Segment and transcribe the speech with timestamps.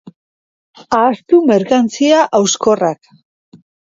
[0.99, 3.13] Ahaztu merkantzia hauskorrak.